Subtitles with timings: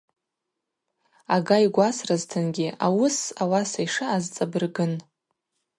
[1.35, 4.93] Ага йгвасразтынгьи ауыс ауаса йшаъаз цӏабыргын.